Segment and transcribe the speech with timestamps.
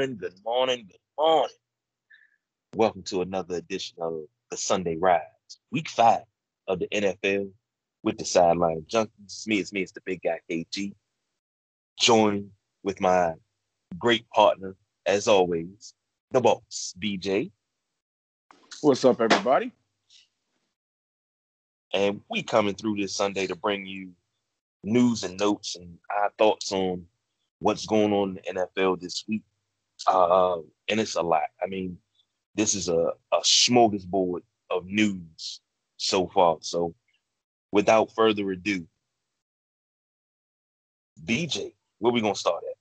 [0.00, 1.56] Good morning, good morning, good morning.
[2.74, 5.20] Welcome to another edition of the Sunday Rise,
[5.70, 6.22] week five
[6.68, 7.50] of the NFL
[8.02, 9.10] with the Sideline Junkies.
[9.24, 10.94] It's me, it's me, it's the big guy KG.
[12.00, 12.48] Joined
[12.82, 13.34] with my
[13.98, 15.92] great partner, as always,
[16.30, 17.50] the boss, BJ.
[18.80, 19.70] What's up, everybody?
[21.92, 24.12] And we coming through this Sunday to bring you
[24.82, 27.04] news and notes and our thoughts on
[27.58, 29.42] what's going on in the NFL this week.
[30.06, 31.42] Uh, and it's a lot.
[31.62, 31.98] I mean,
[32.54, 35.60] this is a, a smorgasbord of news
[35.96, 36.58] so far.
[36.60, 36.94] So
[37.72, 38.86] without further ado,
[41.24, 42.76] BJ, where we gonna start at?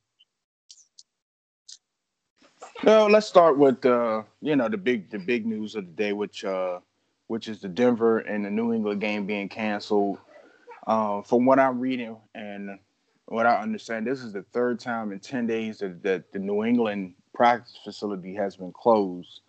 [2.83, 6.13] Well, let's start with uh, you know the big the big news of the day,
[6.13, 6.79] which uh,
[7.27, 10.17] which is the Denver and the New England game being canceled.
[10.87, 12.79] Uh, from what I'm reading and
[13.29, 16.63] what I understand, this is the third time in 10 days that, that the New
[16.63, 19.41] England practice facility has been closed.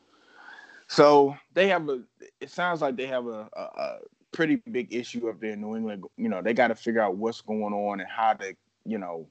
[0.87, 2.03] So they have a,
[2.41, 3.99] it sounds like they have a, a, a
[4.33, 6.05] pretty big issue up there in New England.
[6.17, 9.27] You know, they got to figure out what's going on and how to, you know,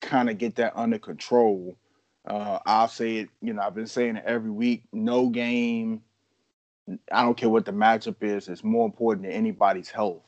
[0.00, 1.76] kind of get that under control.
[2.24, 6.02] Uh, I'll say it, you know, I've been saying it every week no game.
[7.10, 10.22] I don't care what the matchup is, it's more important than anybody's health.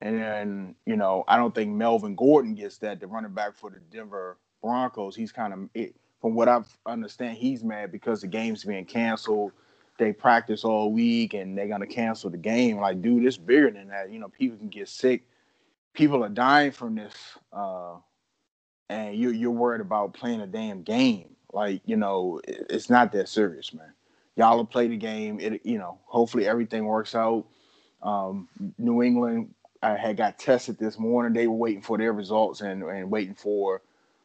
[0.00, 3.00] And then, you know, I don't think Melvin Gordon gets that.
[3.00, 5.86] The running back for the Denver Broncos, he's kind of,
[6.20, 9.52] from what I understand, he's mad because the game's being canceled.
[9.98, 12.78] They practice all week and they're gonna cancel the game.
[12.78, 14.10] Like, dude, it's bigger than that.
[14.10, 15.22] You know, people can get sick.
[15.92, 17.14] People are dying from this,
[17.52, 17.94] uh,
[18.88, 21.36] and you're you're worried about playing a damn game.
[21.52, 23.92] Like, you know, it's not that serious, man.
[24.36, 25.38] Y'all will play the game.
[25.38, 27.46] It, you know, hopefully everything works out.
[28.02, 29.54] Um, New England
[29.84, 31.32] I had got tested this morning.
[31.32, 33.82] They were waiting for their results and, and waiting for,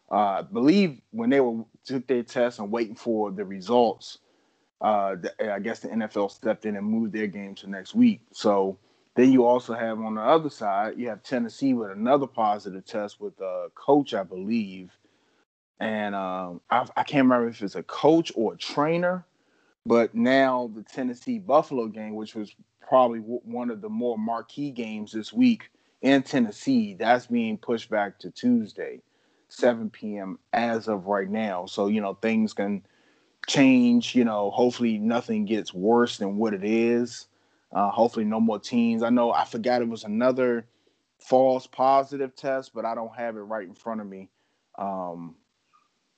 [0.10, 4.20] uh, believe when they were took their test and waiting for the results,
[4.82, 8.22] uh, the, I guess the NFL stepped in and moved their game to next week.
[8.32, 8.78] So
[9.16, 13.20] then you also have on the other side, you have Tennessee with another positive test
[13.20, 14.98] with a coach, I believe.
[15.80, 19.26] And um, I, I can't remember if it's a coach or a trainer,
[19.90, 22.56] but now the Tennessee Buffalo game, which was
[22.88, 25.72] probably one of the more marquee games this week
[26.04, 26.94] in Tennessee.
[26.94, 29.02] That's being pushed back to Tuesday,
[29.48, 30.38] 7 p.m.
[30.54, 31.66] as of right now.
[31.66, 32.84] So, you know, things can
[33.48, 34.14] change.
[34.14, 37.26] You know, hopefully nothing gets worse than what it is.
[37.72, 39.02] Uh, hopefully, no more teams.
[39.02, 40.68] I know I forgot it was another
[41.18, 44.30] false positive test, but I don't have it right in front of me.
[44.78, 45.34] Um,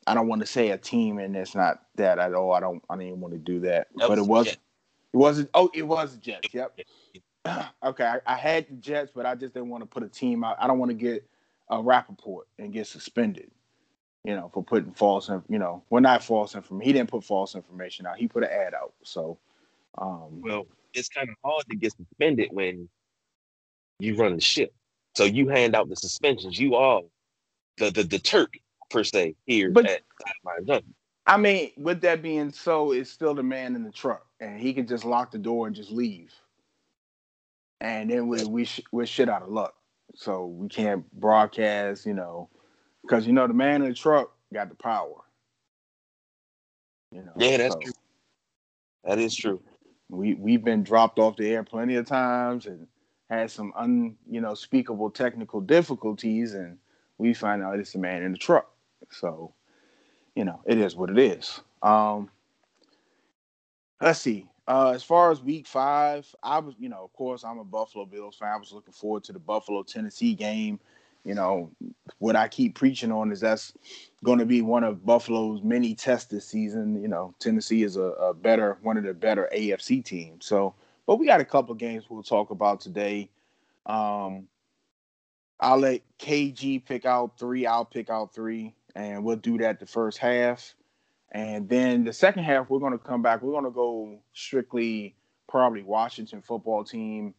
[0.07, 2.53] I don't want to say a team, and it's not that at all.
[2.53, 2.83] I don't.
[2.89, 4.47] I didn't want to do that, but it was.
[4.47, 4.57] It
[5.17, 5.49] wasn't.
[5.53, 6.53] Oh, it was Jets.
[6.53, 6.79] Yep.
[7.83, 10.43] okay, I, I, had the Jets, but I just didn't want to put a team
[10.43, 10.57] out.
[10.59, 11.27] I don't want to get
[11.69, 13.51] a Rapoport and get suspended.
[14.23, 16.85] You know, for putting false, you know, well, not false information.
[16.85, 18.17] He didn't put false information out.
[18.17, 18.93] He put an ad out.
[19.03, 19.39] So,
[19.97, 22.87] um, well, it's kind of hard to get suspended when
[23.99, 24.73] you run the ship.
[25.15, 26.59] So you hand out the suspensions.
[26.59, 27.01] You are
[27.77, 28.57] the the, the Turk
[28.91, 30.01] per se here but, at
[31.27, 34.73] I mean, with that being so, it's still the man in the truck, and he
[34.73, 36.33] can just lock the door and just leave,
[37.79, 39.75] and then we we sh- we're shit out of luck.
[40.15, 42.49] So we can't broadcast, you know,
[43.03, 45.21] because you know the man in the truck got the power.
[47.11, 47.93] You know, yeah, that's so true.
[49.03, 49.61] That is true.
[50.09, 52.87] We we've been dropped off the air plenty of times and
[53.29, 56.77] had some un you know speakable technical difficulties, and
[57.19, 58.71] we find out it's the man in the truck.
[59.09, 59.53] So
[60.35, 61.59] you know, it is what it is.
[61.81, 62.29] Um,
[63.99, 64.47] let's see.
[64.67, 68.05] Uh, as far as week five, I was, you know, of course, I'm a Buffalo
[68.05, 68.49] Bills fan.
[68.53, 70.79] I was looking forward to the Buffalo Tennessee game.
[71.25, 71.69] You know,
[72.17, 73.73] what I keep preaching on is that's
[74.23, 76.99] going to be one of Buffalo's many tests this season.
[77.01, 80.45] You know, Tennessee is a, a better, one of the better AFC teams.
[80.45, 80.73] So,
[81.05, 83.29] but we got a couple games we'll talk about today.
[83.85, 84.47] Um,
[85.59, 87.67] I'll let KG pick out three.
[87.67, 90.75] I'll pick out three and we'll do that the first half.
[91.31, 93.41] And then the second half, we're going to come back.
[93.41, 95.15] We're going to go strictly
[95.47, 97.33] probably Washington football team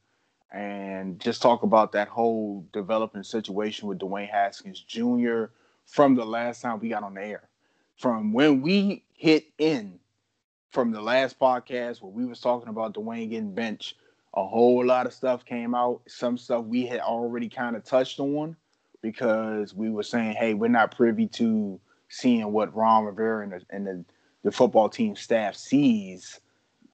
[0.52, 5.44] and just talk about that whole developing situation with Dwayne Haskins Jr.
[5.87, 7.49] from the last time we got on the air.
[7.96, 9.98] From when we hit in
[10.70, 13.96] from the last podcast where we was talking about Dwayne getting benched,
[14.34, 16.00] a whole lot of stuff came out.
[16.08, 18.56] Some stuff we had already kind of touched on
[19.02, 23.60] because we were saying, hey, we're not privy to seeing what Ron Rivera and the,
[23.70, 24.04] and the,
[24.44, 26.40] the football team staff sees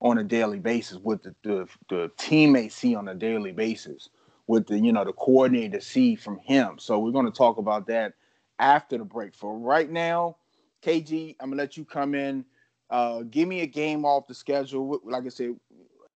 [0.01, 4.09] on a daily basis, what the, the, the teammates see on a daily basis,
[4.47, 6.79] what the you know the coordinator see from him.
[6.79, 8.15] So we're going to talk about that
[8.59, 9.35] after the break.
[9.35, 10.37] For right now,
[10.83, 12.45] KG, I'm gonna let you come in.
[12.91, 15.01] Uh, give me a game off the schedule.
[15.05, 15.57] Like I said,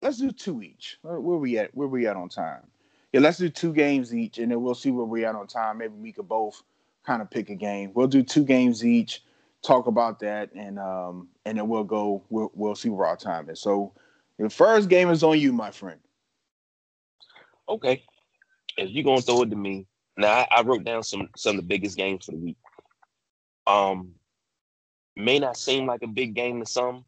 [0.02, 0.98] let's do two each.
[1.02, 1.74] Where, where we at?
[1.74, 2.64] Where we at on time?
[3.12, 5.80] Yeah, let's do two games each, and then we'll see where we're at on time.
[5.80, 6.62] Maybe we could both
[7.06, 7.92] kind of pick a game.
[7.94, 9.24] We'll do two games each.
[9.64, 12.24] Talk about that, and um, and then we'll go.
[12.30, 13.60] We'll we'll see where our time is.
[13.60, 13.94] So,
[14.38, 16.00] the first game is on you, my friend.
[17.68, 18.04] Okay,
[18.78, 19.86] if you're gonna throw it to me,
[20.18, 22.58] now I, I wrote down some some of the biggest games for the week.
[23.68, 24.14] Um,
[25.16, 27.04] may not seem like a big game to some,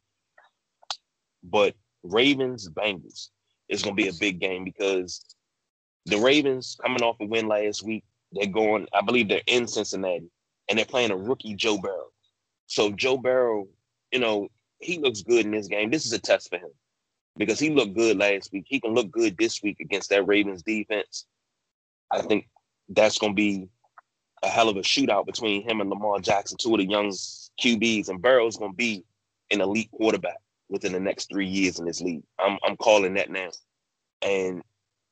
[1.43, 3.29] but Ravens Bengals
[3.69, 5.23] is to be a big game because
[6.05, 8.03] the Ravens coming off a win last week.
[8.31, 10.29] They're going, I believe they're in Cincinnati,
[10.69, 12.07] and they're playing a rookie Joe Burrow.
[12.67, 13.67] So Joe Burrow,
[14.11, 14.47] you know,
[14.79, 15.91] he looks good in this game.
[15.91, 16.71] This is a test for him
[17.37, 18.65] because he looked good last week.
[18.67, 21.25] He can look good this week against that Ravens defense.
[22.11, 22.47] I think
[22.89, 23.67] that's going to be
[24.43, 28.09] a hell of a shootout between him and Lamar Jackson, two of the young QBs,
[28.09, 29.03] and Burrow's going to be
[29.51, 30.37] an elite quarterback
[30.69, 32.23] within the next three years in this league.
[32.39, 33.49] I'm I'm calling that now.
[34.21, 34.63] And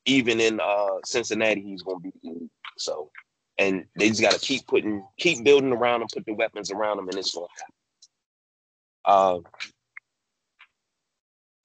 [0.06, 2.50] even in uh, Cincinnati, he's going to be.
[2.78, 3.12] So,
[3.58, 7.00] and they just got to keep putting, keep building around him, put the weapons around
[7.00, 9.46] him, and it's going to happen.
[9.46, 9.50] Uh,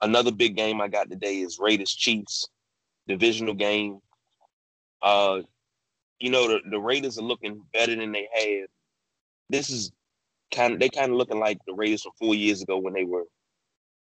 [0.03, 2.49] another big game I got today is Raiders Chiefs
[3.07, 3.99] divisional game.
[5.03, 5.41] Uh,
[6.19, 8.69] you know the, the Raiders are looking better than they have.
[9.51, 9.93] This is
[10.53, 13.05] kind of they kind of looking like the Raiders from four years ago when they
[13.05, 13.25] were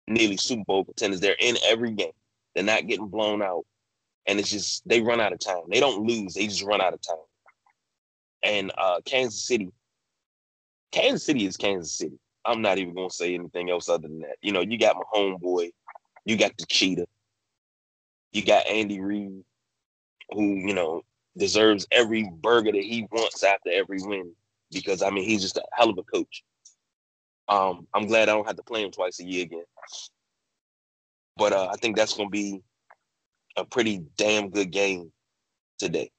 [0.08, 1.20] nearly Super Bowl contenders.
[1.20, 2.12] They're in every game.
[2.54, 3.66] They're not getting blown out,
[4.27, 5.63] and it's just they run out of time.
[5.69, 6.33] They don't lose.
[6.33, 7.18] They just run out of time.
[8.44, 9.69] And uh, Kansas City,
[10.92, 12.19] Kansas City is Kansas City.
[12.45, 14.38] I'm not even gonna say anything else other than that.
[14.42, 15.72] You know, you got my homeboy,
[16.25, 17.07] you got the cheetah,
[18.31, 19.44] you got Andy Reid,
[20.31, 21.01] who you know
[21.38, 24.31] deserves every burger that he wants after every win
[24.71, 26.44] because I mean he's just a hell of a coach.
[27.48, 29.63] Um, I'm glad I don't have to play him twice a year again.
[31.38, 32.62] But uh, I think that's to be
[33.57, 35.12] a pretty damn good game
[35.80, 36.12] today.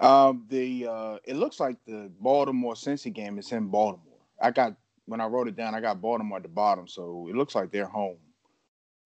[0.00, 4.20] Um, the uh, it looks like the Baltimore Cincy game is in Baltimore.
[4.40, 4.76] I got
[5.06, 7.72] when I wrote it down, I got Baltimore at the bottom, so it looks like
[7.72, 8.18] they're home.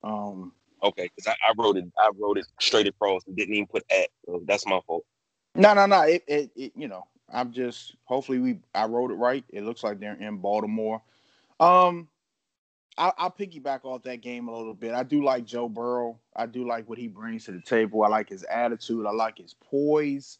[0.03, 3.69] Um, okay, because I, I, wrote it, I wrote it straight across and didn't even
[3.69, 4.09] put at.
[4.27, 5.05] So that's my fault.
[5.55, 6.03] No, no, no.
[6.03, 9.45] It, it, it, you know, I'm just hopefully we I wrote it right.
[9.51, 11.01] It looks like they're in Baltimore.
[11.61, 12.09] Um,
[12.99, 14.93] I, I'll piggyback off that game a little bit.
[14.95, 16.19] I do like Joe Burrow.
[16.37, 18.03] I do like what he brings to the table.
[18.03, 19.07] I like his attitude.
[19.07, 20.39] I like his poise.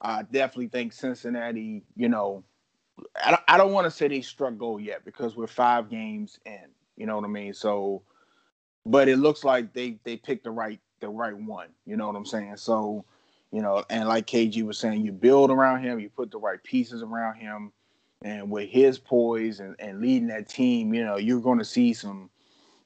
[0.00, 1.82] I definitely think Cincinnati.
[1.96, 2.44] You know,
[3.16, 6.66] I I don't want to say they struck gold yet because we're five games in.
[6.96, 7.54] You know what I mean?
[7.54, 8.02] So,
[8.84, 11.68] but it looks like they they picked the right the right one.
[11.86, 12.56] You know what I'm saying?
[12.56, 13.04] So
[13.52, 16.62] you know, and like KG was saying, you build around him, you put the right
[16.62, 17.72] pieces around him,
[18.22, 21.94] and with his poise and, and leading that team, you know, you're going to see
[21.94, 22.30] some,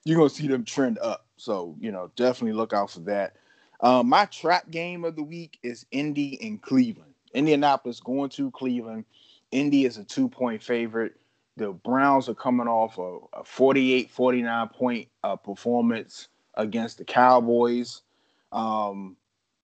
[0.04, 1.26] you're going to see them trend up.
[1.36, 3.36] So, you know, definitely look out for that.
[3.80, 7.14] Uh, my trap game of the week is Indy and Cleveland.
[7.34, 9.04] Indianapolis going to Cleveland.
[9.50, 11.14] Indy is a two point favorite.
[11.56, 18.02] The Browns are coming off a, a 48 49 point uh, performance against the Cowboys.
[18.52, 19.16] Um,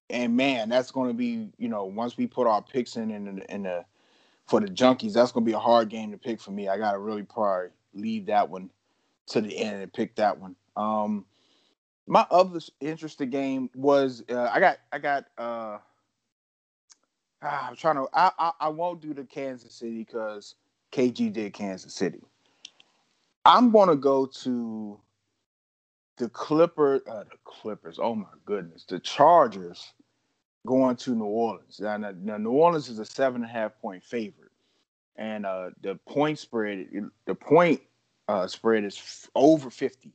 [0.08, 3.42] and man, that's going to be you know once we put our picks in in
[3.48, 3.84] in the
[4.50, 6.68] for the junkies, that's to be a hard game to pick for me.
[6.68, 8.68] I got to really probably leave that one
[9.28, 10.56] to the end and pick that one.
[10.76, 11.24] Um,
[12.08, 15.78] my other interesting game was uh, I got I got uh,
[17.42, 20.56] ah, I'm trying to I, I I won't do the Kansas City because
[20.90, 22.20] KG did Kansas City.
[23.44, 24.98] I'm gonna go to
[26.16, 28.00] the Clipper, uh, the Clippers.
[28.02, 29.92] Oh my goodness, the Chargers
[30.66, 31.80] going to New Orleans.
[31.80, 34.52] Now, now New Orleans is a seven and a half point favorite,
[35.16, 36.88] and uh, the point spread,
[37.26, 37.80] the point
[38.28, 40.12] uh, spread is f- over fifty.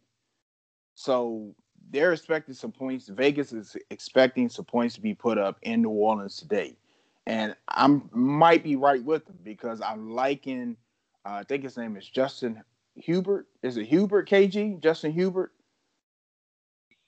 [0.95, 1.53] So
[1.91, 3.07] they're expecting some points.
[3.09, 6.77] Vegas is expecting some points to be put up in New Orleans today,
[7.25, 10.77] and I might be right with them because I'm liking.
[11.25, 12.63] Uh, I think his name is Justin
[12.95, 13.47] Hubert.
[13.63, 14.79] Is it Hubert KG?
[14.81, 15.51] Justin Hubert.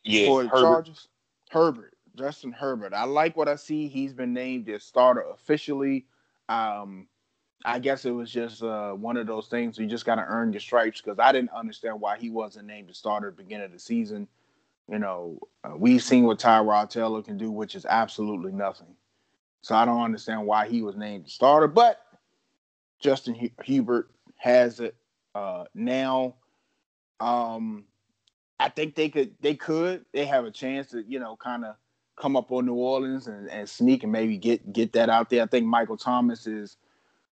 [0.03, 0.65] Yeah, for the Herbert.
[0.65, 1.07] Chargers.
[1.49, 1.96] Herbert.
[2.17, 2.93] Justin Herbert.
[2.93, 3.87] I like what I see.
[3.87, 6.05] He's been named as starter officially.
[6.49, 7.07] Um,
[7.65, 10.53] I guess it was just uh, one of those things you just got to earn
[10.53, 13.65] your stripes because I didn't understand why he wasn't named the starter at the beginning
[13.65, 14.27] of the season.
[14.89, 18.95] You know, uh, we've seen what Tyrod Taylor can do, which is absolutely nothing.
[19.61, 21.99] So I don't understand why he was named the starter, but
[22.99, 24.95] Justin H- Hubert has it
[25.35, 26.35] uh, now.
[27.19, 27.85] Um,
[28.59, 31.75] I think they could, they could, they have a chance to, you know, kind of
[32.17, 35.43] come up on New Orleans and, and sneak and maybe get get that out there.
[35.43, 36.77] I think Michael Thomas is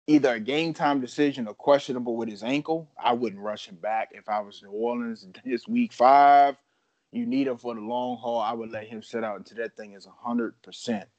[0.07, 2.89] either a game time decision or questionable with his ankle.
[3.03, 5.27] I wouldn't rush him back if I was New Orleans.
[5.43, 6.55] This week five,
[7.11, 8.39] you need him for the long haul.
[8.39, 11.09] I would let him sit out until that thing is hundred percent.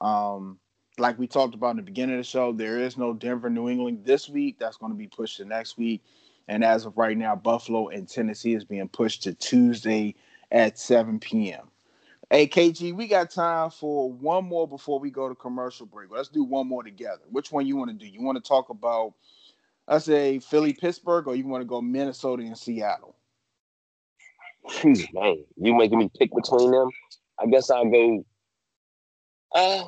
[0.00, 0.58] Um,
[0.98, 3.68] like we talked about in the beginning of the show, there is no Denver, New
[3.68, 4.58] England this week.
[4.58, 6.02] That's going to be pushed to next week.
[6.48, 10.14] And as of right now, Buffalo and Tennessee is being pushed to Tuesday
[10.50, 11.68] at 7 p.m.
[12.28, 16.10] Hey, KG, we got time for one more before we go to commercial break.
[16.10, 17.22] Let's do one more together.
[17.30, 18.06] Which one you want to do?
[18.06, 19.14] You want to talk about,
[19.86, 23.14] I say, Philly, Pittsburgh, or you want to go Minnesota and Seattle?
[24.84, 26.90] Man, you making me pick between them?
[27.38, 28.26] I guess I'll go.
[29.54, 29.84] Uh,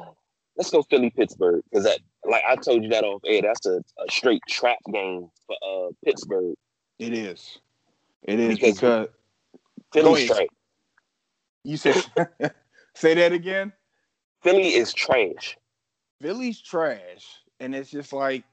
[0.57, 3.43] let's go Philly Pittsburgh because that like I told you that off air.
[3.43, 6.55] That's a, a straight trap game for uh Pittsburgh.
[7.01, 7.59] It is.
[8.23, 9.09] It is because, because
[9.93, 10.47] Philly's trash.
[11.65, 12.05] You said
[12.95, 13.73] say that again.
[14.43, 15.57] Philly is trash.
[16.21, 17.27] Philly's trash,
[17.61, 18.45] and it's just like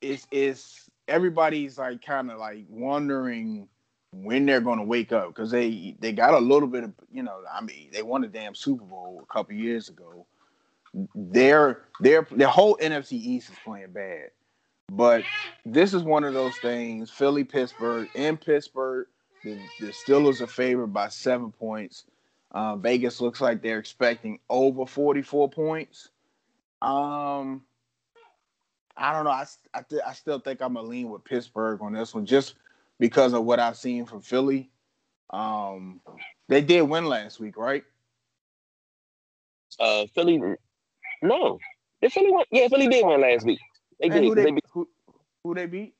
[0.00, 3.68] it's it's everybody's like kind of like wondering
[4.12, 7.22] when they're going to wake up because they they got a little bit of you
[7.22, 10.26] know I mean they won a damn Super Bowl a couple years ago
[11.14, 14.30] their their their whole NFC East is playing bad.
[14.90, 15.24] But
[15.64, 17.10] this is one of those things.
[17.10, 19.08] Philly, Pittsburgh, in Pittsburgh,
[19.46, 22.04] the, the Steelers are favored by seven points.
[22.50, 26.08] Uh, Vegas looks like they're expecting over 44 points.
[26.82, 27.62] Um,
[28.96, 29.30] I don't know.
[29.30, 32.54] I, I, th- I still think I'm gonna lean with Pittsburgh on this one, just
[32.98, 34.70] because of what I've seen from Philly.
[35.30, 36.00] Um,
[36.48, 37.84] they did win last week, right?
[39.78, 40.40] Uh, Philly
[41.22, 41.58] no,
[42.00, 42.44] they Philly won.
[42.50, 43.60] Yeah, Philly did win last week.
[44.00, 44.24] They did.
[44.24, 44.88] Who they, they beat, who,
[45.44, 45.94] who they beat?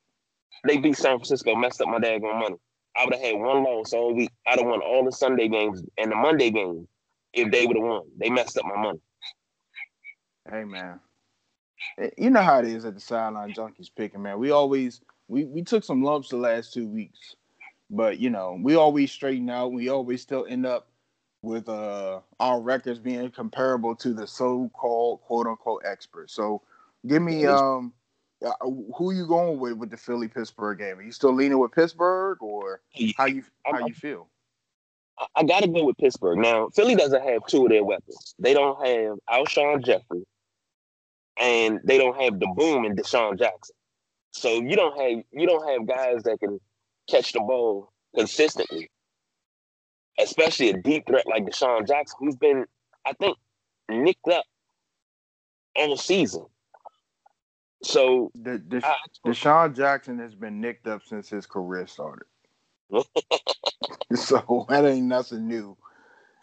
[0.65, 1.55] They beat San Francisco.
[1.55, 2.57] Messed up my daggone money.
[2.97, 4.31] I would have had one loss all week.
[4.47, 6.87] I'd have won all the Sunday games and the Monday games
[7.33, 8.03] if they would have won.
[8.19, 9.01] They messed up my money.
[10.51, 11.01] Hey man,
[11.99, 14.39] eh, you know how it is at the sideline junkies picking man.
[14.39, 17.35] We always we we took some lumps the last two weeks,
[17.91, 19.73] but you know we always straighten out.
[19.73, 20.89] We always still end up
[21.43, 26.33] with uh, our records being comparable to the so-called quote unquote experts.
[26.35, 26.63] So
[27.07, 27.93] give me um
[28.45, 28.53] uh,
[28.97, 30.99] who you going with with the Philly Pittsburgh game?
[30.99, 32.81] Are you still leaning with Pittsburgh or
[33.17, 34.29] how you how you feel?
[35.35, 36.39] I got to go with Pittsburgh.
[36.39, 38.35] Now, Philly doesn't have two of their weapons.
[38.39, 40.25] They don't have Alshon Jeffery,
[41.39, 43.75] and they don't have the boom and DeSean Jackson.
[44.33, 46.61] So you don't have you don't have guys that can
[47.09, 48.91] catch the ball consistently
[50.19, 52.65] especially a deep threat like DeSean Jackson, who's been,
[53.05, 53.37] I think,
[53.89, 54.45] nicked up
[55.75, 56.47] all season.
[57.83, 62.27] So the, the, I, DeSean Jackson has been nicked up since his career started.
[64.15, 65.77] so that ain't nothing new.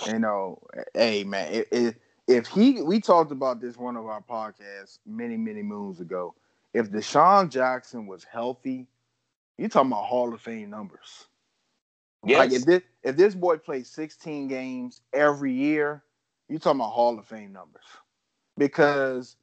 [0.08, 0.62] You know,
[0.94, 1.96] hey man, it, it,
[2.28, 6.36] if he we talked about this one of our podcasts many many moons ago.
[6.74, 8.88] If DeSean Jackson was healthy,
[9.58, 11.28] you talking about Hall of Fame numbers.
[12.26, 12.40] Yes.
[12.40, 16.04] Like if this if this boy plays 16 games every year,
[16.50, 17.84] you talking about Hall of Fame numbers.
[18.58, 19.36] Because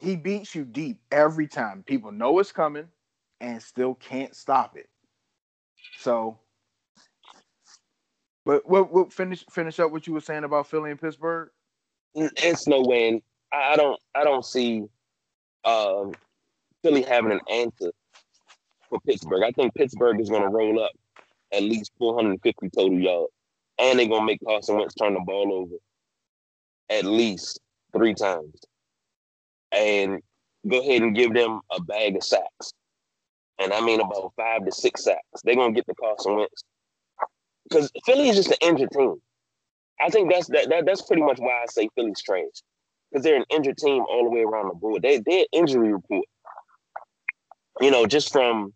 [0.00, 1.82] he beats you deep every time.
[1.82, 2.88] People know it's coming
[3.40, 4.88] and still can't stop it.
[5.98, 6.38] So
[8.46, 11.50] but we'll, we'll finish finish up what you were saying about Philly and Pittsburgh.
[12.14, 13.22] It's no win.
[13.52, 14.84] I don't I don't see
[15.64, 16.12] um,
[16.82, 17.92] Philly having an answer
[18.88, 19.44] for Pittsburgh.
[19.44, 20.92] I think Pittsburgh is going to roll up
[21.52, 23.32] at least 450 total yards.
[23.78, 25.76] And they're gonna make Carson Wentz turn the ball over
[26.90, 27.60] at least
[27.96, 28.60] three times.
[29.72, 30.20] And
[30.68, 32.72] go ahead and give them a bag of sacks.
[33.58, 35.42] And I mean about five to six sacks.
[35.44, 36.64] They're gonna get the Carson Wentz.
[37.68, 39.16] Because Philly is just an injured team.
[40.00, 42.44] I think that's that, that that's pretty much why I say Philly's trash.
[43.10, 45.02] Because they're an injured team all the way around the board.
[45.02, 46.26] They they're injury report.
[47.80, 48.72] You know, just from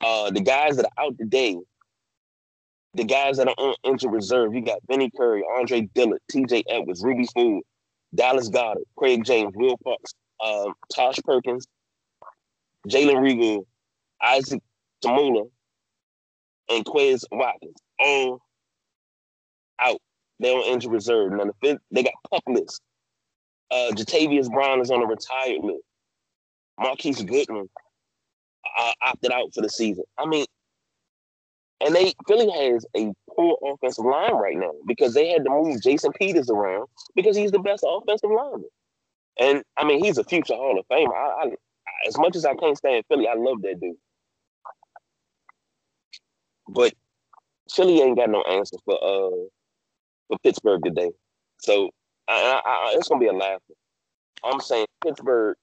[0.00, 1.56] uh the guys that are out today
[2.96, 7.04] the guys that are on injured reserve, you got Vinny Curry, Andre Dillard, TJ Edwards,
[7.04, 7.62] Rudy Ford,
[8.16, 11.66] Dallas Goedert, Craig James, Will Parks, um, Josh Perkins,
[12.88, 13.64] Jalen Reagor,
[14.22, 14.62] Isaac
[15.04, 15.48] Tamula,
[16.70, 18.40] and Quez Watkins all
[19.80, 20.00] out.
[20.38, 21.32] They're on injured reserve.
[21.32, 22.80] Now the fifth, they got pup list.
[23.70, 25.82] Uh, Jatavis Brown is on a retired list.
[26.78, 27.68] Marquise Goodwin
[28.78, 30.04] uh, opted out for the season.
[30.18, 30.44] I mean,
[31.80, 35.82] and they Philly has a poor offensive line right now because they had to move
[35.82, 38.68] Jason Peters around because he's the best offensive lineman.
[39.38, 41.14] And I mean, he's a future Hall of Famer.
[41.14, 41.54] I, I,
[42.08, 43.96] as much as I can't stand Philly, I love that dude.
[46.68, 46.94] But
[47.70, 49.46] Philly ain't got no answer for uh
[50.28, 51.10] for Pittsburgh today.
[51.58, 51.90] So
[52.28, 53.60] I, I, it's gonna be a laugh.
[54.44, 55.56] I'm saying Pittsburgh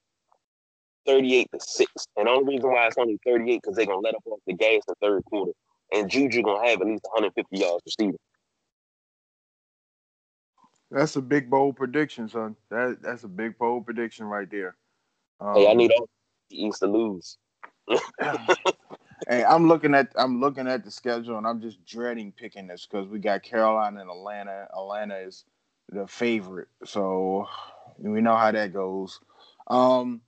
[1.06, 2.06] 38 to 6.
[2.16, 4.54] And the only reason why it's only 38 because they're gonna let up off the
[4.54, 5.52] gas the third quarter.
[5.92, 8.18] And Juju gonna have at least 150 yards receiving.
[10.90, 12.56] That's a big bold prediction, son.
[12.70, 14.76] That that's a big bold prediction right there.
[15.40, 16.08] Um, hey, I need all
[16.50, 17.38] the East to lose.
[19.28, 22.86] hey, I'm looking at I'm looking at the schedule and I'm just dreading picking this
[22.86, 24.68] because we got Carolina and Atlanta.
[24.72, 25.44] Atlanta is
[25.90, 27.48] the favorite, so
[27.98, 29.20] we know how that goes.
[29.66, 30.20] Um,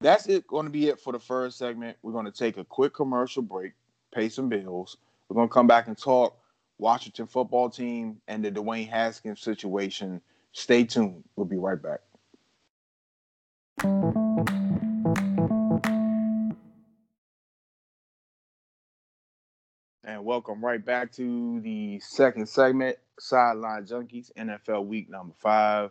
[0.00, 0.46] that's it.
[0.46, 1.96] Going to be it for the first segment.
[2.02, 3.72] We're going to take a quick commercial break,
[4.12, 4.98] pay some bills.
[5.28, 6.36] We're going to come back and talk
[6.78, 10.20] Washington football team and the Dwayne Haskins situation.
[10.52, 11.24] Stay tuned.
[11.34, 12.00] We'll be right back.
[20.04, 25.90] And welcome right back to the second segment, Sideline Junkies, NFL Week number five.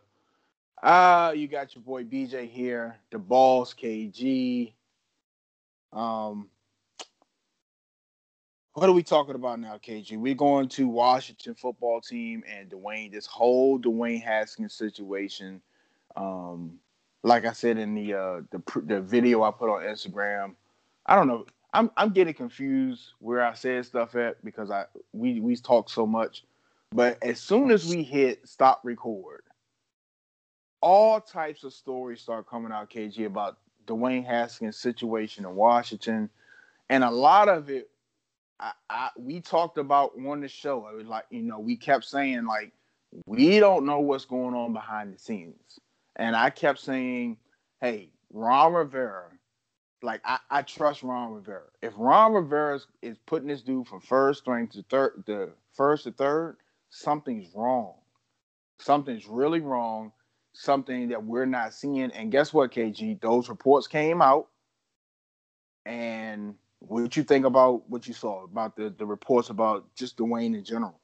[0.83, 4.73] Uh, you got your boy BJ here, the Balls KG.
[5.93, 6.47] Um,
[8.73, 10.17] what are we talking about now, KG?
[10.17, 13.11] We're going to Washington football team and Dwayne.
[13.11, 15.61] This whole Dwayne Haskins situation.
[16.15, 16.79] Um,
[17.23, 20.55] like I said in the uh the the video I put on Instagram,
[21.05, 21.45] I don't know.
[21.73, 26.05] I'm I'm getting confused where I said stuff at because I we we talk so
[26.05, 26.45] much.
[26.93, 29.43] But as soon as we hit stop record,
[30.81, 36.29] all types of stories start coming out, KG, about Dwayne Haskins' situation in Washington,
[36.89, 37.90] and a lot of it,
[38.61, 40.87] I, I, we talked about on the show.
[40.87, 42.71] It was like you know, we kept saying like
[43.25, 45.79] we don't know what's going on behind the scenes,
[46.15, 47.37] and I kept saying,
[47.81, 49.29] hey, Ron Rivera,
[50.01, 51.63] like I, I trust Ron Rivera.
[51.81, 56.03] If Ron Rivera is, is putting this dude from first string to third, the first
[56.05, 56.57] to third,
[56.89, 57.95] something's wrong.
[58.79, 60.11] Something's really wrong
[60.53, 62.11] something that we're not seeing.
[62.11, 63.19] And guess what, KG?
[63.21, 64.47] Those reports came out.
[65.85, 70.55] And what you think about what you saw about the, the reports about just Dwayne
[70.55, 70.99] in general?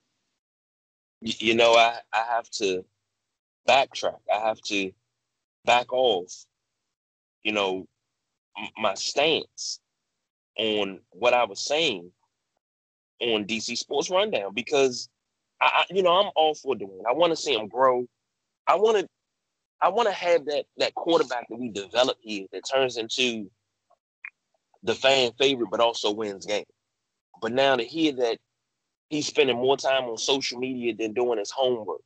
[1.21, 2.83] You know, I, I have to
[3.67, 4.19] backtrack.
[4.33, 4.91] I have to
[5.65, 6.45] back off,
[7.43, 7.87] you know,
[8.77, 9.79] my stance
[10.57, 12.11] on what I was saying
[13.21, 15.09] on DC Sports Rundown because
[15.61, 17.03] I, you know, I'm all for Dwayne.
[17.07, 18.07] I want to see him grow.
[18.67, 19.07] I want to
[19.81, 23.49] I want to have that that quarterback that we develop here that turns into
[24.87, 26.65] the fan favorite, but also wins games.
[27.41, 28.37] But now to hear that
[29.09, 32.01] he's spending more time on social media than doing his homework,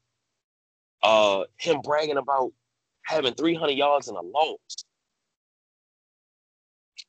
[1.03, 2.51] uh, him bragging about
[3.05, 4.57] having 300 yards in a loss.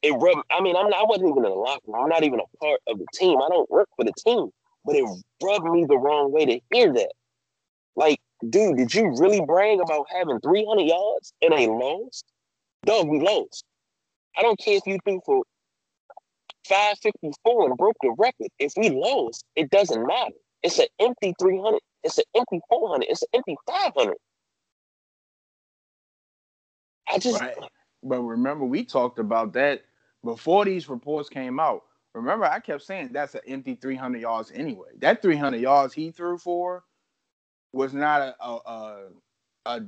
[0.02, 0.46] It rubbed.
[0.50, 2.02] I mean, I'm not, I wasn't even in the locker room.
[2.02, 3.38] I'm not even a part of the team.
[3.38, 4.48] I don't work for the team.
[4.84, 5.04] But it
[5.42, 7.12] rubbed me the wrong way to hear that.
[7.94, 12.24] Like dude, did you really brag about having 300 yards in a loss?
[12.84, 13.64] Dog, we lost.
[14.36, 15.44] I don't care if you threw for
[16.68, 18.48] 554 and broke the record.
[18.58, 20.32] If we lose, it doesn't matter.
[20.62, 21.80] It's an empty 300.
[22.04, 23.06] It's an empty 400.
[23.08, 24.16] It's an empty 500.
[27.08, 27.40] I just.
[27.40, 27.54] Right.
[28.02, 29.82] But remember, we talked about that
[30.24, 31.82] before these reports came out.
[32.14, 34.88] Remember, I kept saying that's an empty 300 yards anyway.
[34.98, 36.84] That 300 yards he threw for
[37.72, 39.08] was not a a, a,
[39.66, 39.80] a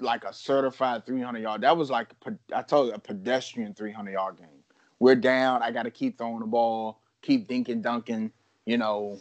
[0.00, 1.62] like a certified 300 yard.
[1.62, 2.08] That was like
[2.54, 4.53] I told you a pedestrian 300 yard game.
[4.98, 5.62] We're down.
[5.62, 8.30] I got to keep throwing the ball, keep dinking, dunking.
[8.66, 9.18] You know,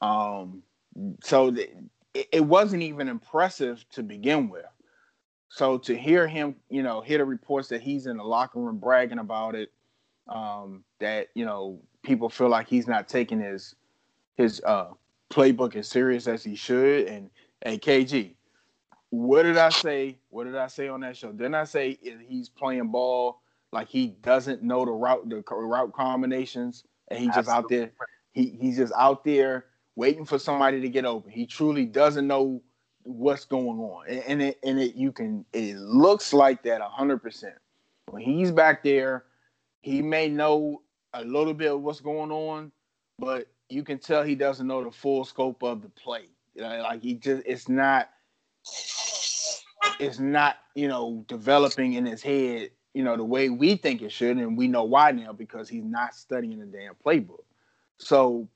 [0.00, 0.62] um,
[1.22, 1.70] so the,
[2.14, 4.66] it, wasn't even impressive to begin with.
[5.48, 8.78] So to hear him, you know, hear the reports that he's in the locker room
[8.78, 9.70] bragging about it,
[10.28, 13.74] um, that you know people feel like he's not taking his
[14.36, 14.88] his uh,
[15.30, 17.06] playbook as serious as he should.
[17.06, 17.30] And
[17.64, 18.34] hey, KG,
[19.10, 20.18] what did I say?
[20.30, 21.32] What did I say on that show?
[21.32, 23.40] Didn't I say he's playing ball
[23.76, 27.92] like he doesn't know the route, the route combinations, and he's just out there.
[28.32, 31.30] He he's just out there waiting for somebody to get open.
[31.30, 32.62] He truly doesn't know
[33.02, 37.18] what's going on, and, and it and it you can it looks like that hundred
[37.18, 37.56] percent.
[38.06, 39.24] When he's back there,
[39.82, 40.80] he may know
[41.12, 42.72] a little bit of what's going on,
[43.18, 46.28] but you can tell he doesn't know the full scope of the play.
[46.54, 48.08] You know, like he just it's not
[49.98, 54.12] it's not, you know, developing in his head, you know, the way we think it
[54.12, 57.44] should, and we know why now because he's not studying the damn playbook.
[57.98, 58.48] So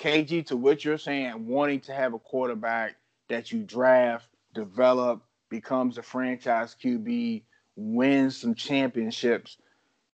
[0.00, 2.96] KG, to what you're saying, wanting to have a quarterback
[3.28, 7.42] that you draft, develop, becomes a franchise QB,
[7.76, 9.58] wins some championships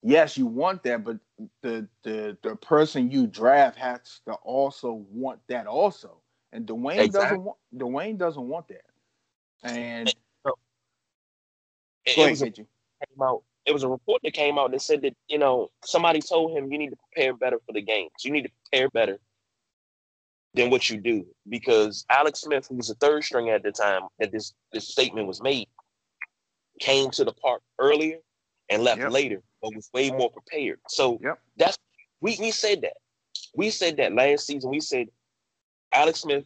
[0.03, 1.17] yes, you want that, but
[1.61, 6.21] the the the person you draft has to also want that also.
[6.53, 7.39] and Dwayne Exactly.
[7.39, 8.85] doesn't want Dwayne doesn't want that.
[9.63, 10.13] And
[10.45, 10.53] go
[12.05, 12.57] it ahead, was a, KG.
[12.57, 13.43] came out.
[13.65, 16.71] It was a report that came out that said that you know somebody told him
[16.71, 18.11] you need to prepare better for the games.
[18.23, 19.19] You need to prepare better
[20.53, 24.03] than what you do because Alex Smith, who was a third string at the time
[24.19, 25.67] that this this statement was made,
[26.79, 28.17] came to the park earlier
[28.69, 29.11] and left Yep.
[29.11, 30.79] later, but was way more prepared.
[30.89, 31.39] So Yep.
[31.57, 31.77] that's
[32.21, 32.97] we we said that.
[33.55, 34.69] We said that last season.
[34.69, 35.07] We said
[35.91, 36.45] Alex Smith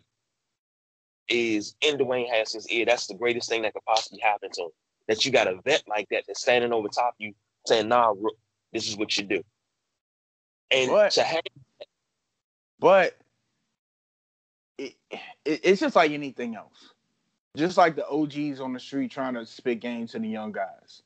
[1.30, 2.86] is in Dwayne Haskins' ear.
[2.86, 4.70] That's the greatest thing that could possibly happen to him.
[5.08, 7.34] That you got a vet like that that's standing over top of you
[7.66, 8.14] saying, nah,
[8.74, 9.42] this is what you do.
[10.72, 11.42] And But- to have
[12.80, 13.18] But
[14.78, 16.94] it, it, it's just like anything else.
[17.56, 21.02] Just like the OGs on the street trying to spit game to the young guys.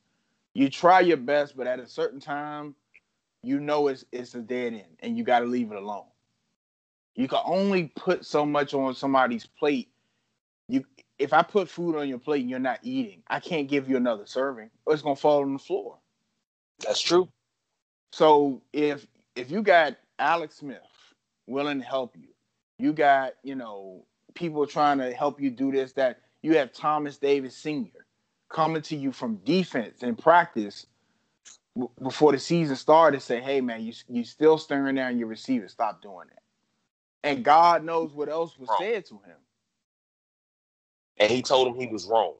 [0.54, 2.74] You try your best, but at a certain time,
[3.42, 6.04] you know it's it's a dead end, and you got to leave it alone.
[7.14, 9.88] You can only put so much on somebody's plate.
[10.68, 10.84] You,
[11.22, 13.96] if I put food on your plate and you're not eating, I can't give you
[13.96, 15.98] another serving, or it's gonna fall on the floor.
[16.80, 17.28] that's true.
[18.12, 19.06] So if
[19.36, 20.78] if you got Alex Smith
[21.46, 22.28] willing to help you,
[22.78, 27.18] you got you know people trying to help you do this that you have Thomas
[27.18, 28.06] Davis Sr.
[28.50, 30.86] coming to you from defense and practice
[31.76, 35.28] w- before the season started and say, hey man, you you still staring down your
[35.28, 36.42] receiver, stop doing that.
[37.24, 39.36] And God knows what else was said to him.
[41.22, 42.34] And he told him he was wrong.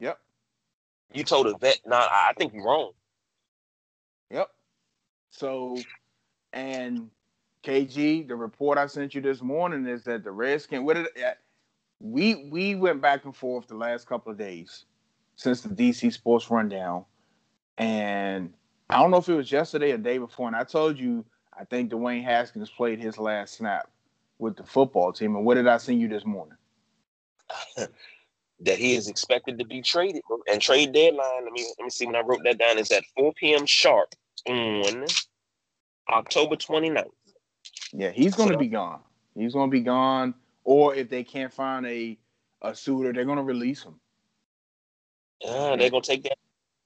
[0.00, 0.18] Yep,
[1.14, 2.92] You told a vet, nah, I I think you're wrong.
[4.30, 4.50] yep.
[5.30, 5.86] So,
[6.52, 7.10] and
[7.62, 10.84] KG, the report I sent you this morning is that the Redskins.
[10.84, 11.34] What did uh,
[12.00, 14.86] we we went back and forth the last couple of days
[15.36, 17.04] since the DC Sports Rundown,
[17.78, 18.52] and
[18.90, 21.24] I don't know if it was yesterday or day before, and I told you
[21.56, 23.88] I think Dwayne Haskins played his last snap
[24.38, 25.36] with the football team.
[25.36, 26.58] And what did I send you this morning?
[28.60, 30.22] That he is expected to be traded.
[30.50, 33.04] And trade deadline, let me let me see when I wrote that down, is at
[33.16, 33.66] 4 p.m.
[33.66, 34.14] sharp
[34.46, 35.04] on
[36.08, 37.04] October 29th.
[37.92, 39.00] Yeah, he's going to So- be gone.
[39.34, 40.34] He's going to be gone.
[40.64, 42.18] Or if they can't find a
[42.62, 44.00] a suitor, they're going to release him.
[45.46, 46.38] Uh, they're gonna take that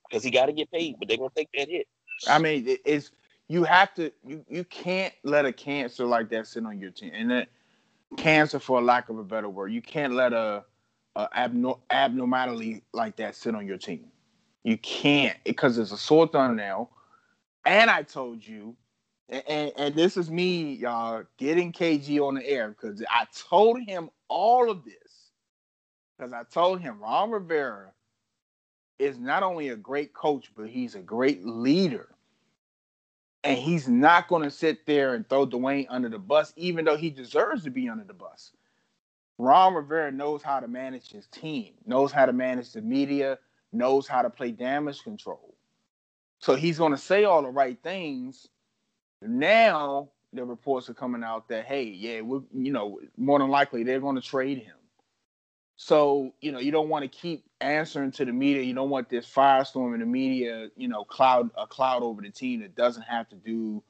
[0.08, 1.86] because he got to get paid, but they're gonna take that hit.
[2.28, 3.12] I mean, it- it's
[3.48, 7.12] you have to you you can't let a cancer like that sit on your team,
[7.14, 7.48] and that
[8.16, 10.64] cancer, for lack of a better word, you can't let a,
[11.20, 14.06] a abnor- abnormality like that sit on your team.
[14.64, 16.90] You can't because it's a sore thumbnail.
[17.64, 18.76] And I told you,
[19.28, 24.10] and, and this is me, y'all, getting KG on the air because I told him
[24.28, 25.30] all of this
[26.16, 27.92] because I told him Ron Rivera
[28.98, 32.08] is not only a great coach, but he's a great leader.
[33.42, 36.98] And he's not going to sit there and throw Dwayne under the bus, even though
[36.98, 38.52] he deserves to be under the bus.
[39.40, 43.38] Ron Rivera knows how to manage his team, knows how to manage the media,
[43.72, 45.54] knows how to play damage control.
[46.40, 48.48] So he's going to say all the right things.
[49.22, 53.82] Now the reports are coming out that hey, yeah, we you know more than likely
[53.82, 54.76] they're going to trade him.
[55.76, 58.62] So you know you don't want to keep answering to the media.
[58.62, 62.30] You don't want this firestorm in the media, you know, cloud a cloud over the
[62.30, 63.82] team that doesn't have to do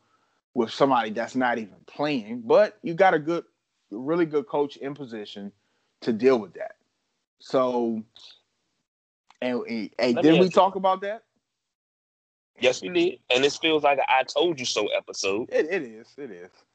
[0.55, 2.43] with somebody that's not even playing.
[2.45, 3.45] But you got a good,
[3.90, 5.53] really good coach in position
[6.03, 6.76] to deal with that.
[7.40, 8.03] So,
[9.40, 11.24] and, and, and did we you- talk about that?
[12.61, 15.48] Yes, we did, and this feels like a "I told you so" episode.
[15.50, 16.14] It, it is.
[16.18, 16.50] It is.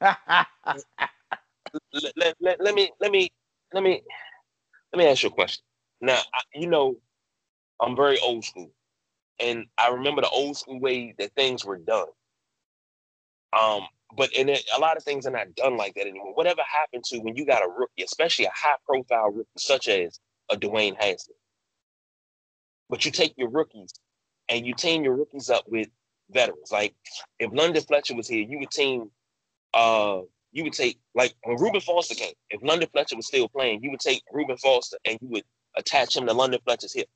[1.92, 3.30] let, let, let, let me let me
[3.72, 4.02] let me
[4.92, 5.62] let me ask you a question.
[6.00, 6.96] Now, I, you know,
[7.80, 8.70] I'm very old school,
[9.40, 12.08] and I remember the old school way that things were done.
[13.58, 16.34] Um, but and it, a lot of things are not done like that anymore.
[16.34, 20.20] Whatever happened to when you got a rookie, especially a high profile rookie such as
[20.50, 21.36] a Dwayne Haskins,
[22.88, 23.92] but you take your rookies
[24.48, 25.88] and you team your rookies up with
[26.30, 26.70] veterans.
[26.70, 26.94] Like
[27.38, 29.10] if London Fletcher was here, you would team
[29.74, 30.20] uh
[30.52, 33.90] you would take like when Reuben Foster came, if London Fletcher was still playing, you
[33.90, 35.44] would take Reuben Foster and you would
[35.76, 37.08] attach him to London Fletcher's hip.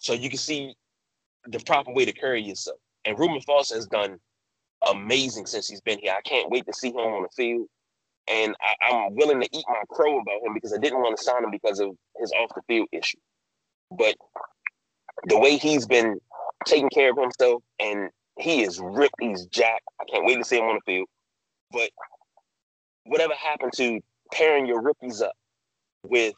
[0.00, 0.74] So you can see
[1.46, 2.78] the proper way to carry yourself.
[3.04, 4.18] And Reuben Foster has done
[4.88, 6.14] amazing since he's been here.
[6.16, 7.66] I can't wait to see him on the field.
[8.28, 11.22] And I, I'm willing to eat my crow about him because I didn't want to
[11.22, 13.18] sign him because of his off the field issue.
[13.90, 14.14] But
[15.24, 16.18] the way he's been
[16.64, 19.84] taking care of himself and he is ripped, he's jacked.
[20.00, 21.08] I can't wait to see him on the field.
[21.72, 21.90] But
[23.04, 24.00] whatever happened to
[24.32, 25.32] pairing your rookies up
[26.04, 26.34] with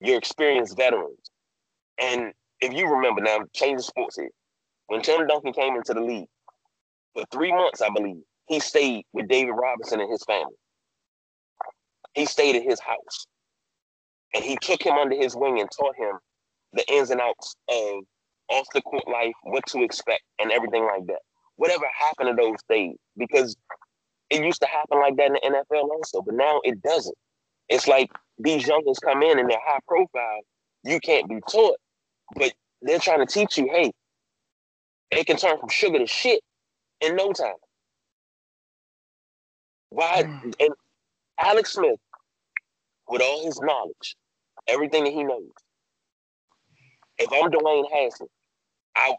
[0.00, 1.18] your experienced veterans?
[2.00, 4.30] And if you remember now, change the sports here.
[4.88, 6.28] When Tim Duncan came into the league,
[7.14, 10.54] for three months, I believe, he stayed with David Robinson and his family.
[12.14, 13.26] he stayed at his house.
[14.34, 16.18] And he took him under his wing and taught him
[16.72, 18.04] the ins and outs of
[18.50, 21.20] off the court life, what to expect, and everything like that.
[21.56, 23.56] Whatever happened to those days, because
[24.30, 27.16] it used to happen like that in the NFL also, but now it doesn't.
[27.68, 30.40] It's like these youngins come in and they're high profile.
[30.84, 31.76] You can't be taught,
[32.36, 33.92] but they're trying to teach you, hey,
[35.10, 36.42] it can turn from sugar to shit
[37.00, 37.54] in no time.
[39.90, 40.24] Why?
[40.24, 40.54] Mm.
[40.60, 40.70] And
[41.38, 41.98] Alex Smith,
[43.08, 44.16] with all his knowledge,
[44.66, 45.50] everything that he knows,
[47.18, 48.30] if I'm Dwayne Haskins,
[48.96, 49.14] I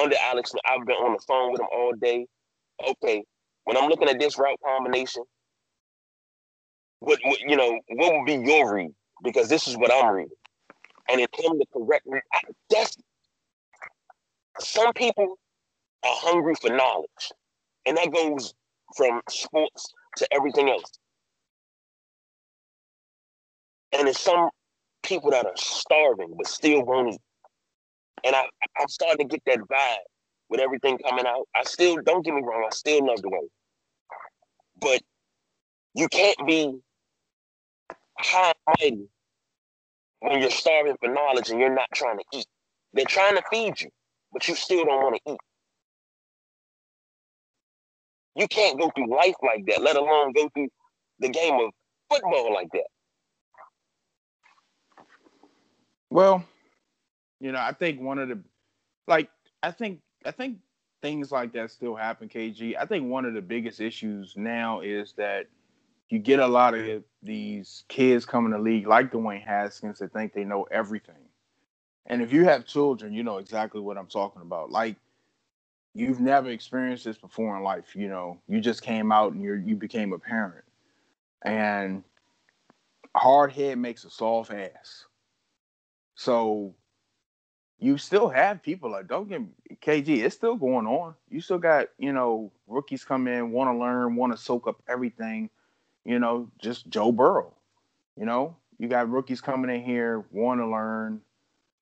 [0.00, 2.26] under Alex Smith, I've been on the phone with him all day.
[2.88, 3.24] Okay,
[3.64, 5.22] when I'm looking at this route combination,
[7.00, 8.90] what, what you know, what would be your read?
[9.22, 10.32] Because this is what I'm reading,
[11.08, 12.22] and in him the correct read.
[12.70, 12.96] That's
[14.60, 15.38] some people
[16.04, 17.32] are hungry for knowledge,
[17.86, 18.54] and that goes
[18.96, 20.90] from sports to everything else.
[23.92, 24.50] And there's some
[25.02, 27.20] people that are starving but still won't eat.
[28.24, 28.44] And I,
[28.80, 29.96] I'm starting to get that vibe
[30.48, 31.46] with everything coming out.
[31.54, 33.48] I still, don't get me wrong, I still love the way.
[34.80, 35.02] But
[35.94, 36.74] you can't be
[38.18, 39.08] high and mighty
[40.20, 42.46] when you're starving for knowledge and you're not trying to eat.
[42.92, 43.90] They're trying to feed you,
[44.32, 45.38] but you still don't want to eat.
[48.36, 50.68] You can't go through life like that, let alone go through
[51.20, 51.70] the game of
[52.10, 52.86] football like that.
[56.10, 56.44] Well,
[57.40, 58.38] you know, I think one of the
[59.06, 59.28] like
[59.62, 60.58] I think I think
[61.02, 62.76] things like that still happen, KG.
[62.78, 65.46] I think one of the biggest issues now is that
[66.08, 70.32] you get a lot of these kids coming to league like Dwayne Haskins that think
[70.32, 71.28] they know everything.
[72.06, 74.70] And if you have children, you know exactly what I'm talking about.
[74.70, 74.96] Like
[75.94, 77.94] you've never experienced this before in life.
[77.94, 80.64] You know, you just came out and you you became a parent,
[81.42, 82.02] and
[83.16, 85.04] hard head makes a soft ass.
[86.16, 86.74] So
[87.78, 89.42] you still have people like don't get
[89.80, 90.24] KG.
[90.24, 91.14] It's still going on.
[91.28, 94.82] You still got you know rookies come in, want to learn, want to soak up
[94.88, 95.50] everything.
[96.04, 97.54] You know, just Joe Burrow.
[98.16, 101.20] You know, you got rookies coming in here, want to learn,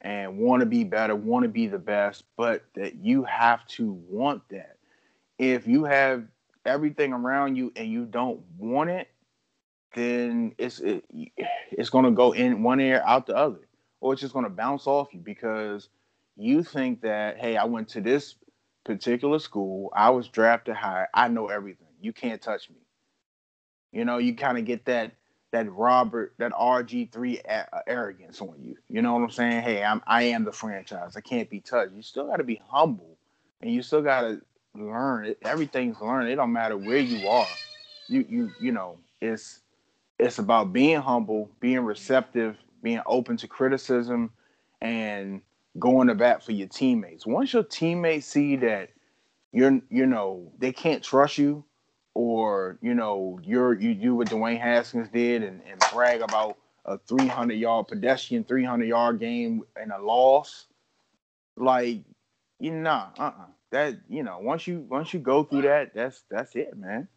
[0.02, 3.92] and want to be better, want to be the best, but that you have to
[4.08, 4.76] want that.
[5.38, 6.24] If you have
[6.66, 9.08] everything around you and you don't want it,
[9.94, 11.04] then it's it,
[11.70, 13.60] it's going to go in one ear out the other,
[14.00, 15.88] or it's just going to bounce off you because
[16.36, 18.34] you think that hey, I went to this
[18.84, 21.86] particular school, I was drafted high, I know everything.
[22.00, 22.76] You can't touch me.
[23.92, 25.12] You know, you kind of get that
[25.52, 28.76] that Robert, that RG three uh, arrogance on you.
[28.90, 29.62] You know what I'm saying?
[29.62, 31.16] Hey, I'm I am the franchise.
[31.16, 31.94] I can't be touched.
[31.94, 33.18] You still got to be humble,
[33.62, 34.42] and you still got to
[34.74, 35.34] learn.
[35.42, 36.30] Everything's learned.
[36.30, 37.58] It don't matter where you are.
[38.08, 39.60] You you you know it's
[40.18, 44.32] it's about being humble, being receptive, being open to criticism,
[44.80, 45.42] and
[45.78, 47.26] going to bat for your teammates.
[47.26, 48.90] Once your teammates see that
[49.52, 51.64] you're you know they can't trust you
[52.14, 56.98] or you know you're you do what Dwayne Haskins did and, and brag about a
[56.98, 60.66] 300 yard pedestrian 300 yard game and a loss
[61.56, 62.02] like
[62.58, 63.46] you know uh-uh.
[63.70, 67.08] That you know once you once you go through that that's that's it man.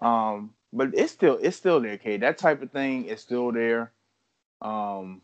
[0.00, 3.92] Um but it's still it's still there okay that type of thing is still there.
[4.62, 5.20] Um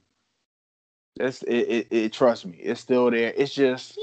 [1.17, 3.33] that's it, it, it trust me it's still there.
[3.35, 3.99] It's just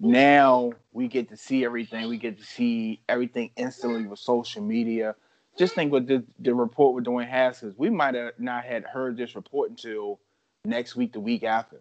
[0.00, 2.08] now we get to see everything.
[2.08, 5.14] We get to see everything instantly with social media.
[5.58, 9.16] Just think what the, the report with Dwayne Haskins, we might have not had heard
[9.16, 10.20] this report until
[10.64, 11.80] next week, the week after.